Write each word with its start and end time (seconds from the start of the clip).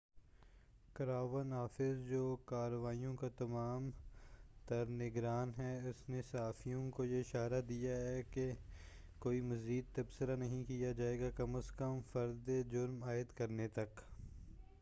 crown 0.93 1.51
office 1.53 1.99
جو 2.09 2.35
کاروائیوں 2.45 3.15
کا 3.15 3.27
تمام 3.37 3.89
تر 4.67 4.89
نگران 4.91 5.51
ہے 5.57 5.75
اُس 5.89 6.09
نے 6.09 6.21
صحافیوں 6.31 6.89
کو 6.91 7.05
یہ 7.05 7.19
اشارہ 7.19 7.61
دیا 7.61 7.95
ہے 7.97 8.21
کہ 8.31 8.51
کوئی 9.19 9.41
مزید 9.41 9.95
تبصرہ 9.95 10.35
نہیں 10.35 10.63
کیا 10.63 10.91
جائے 10.91 11.19
گا 11.19 11.29
کم 11.29 11.55
از 11.55 11.71
کم 11.71 11.99
فردِ 12.11 12.61
جُرم 12.71 13.03
عائد 13.03 13.37
کرنے 13.37 13.67
تک 13.67 14.01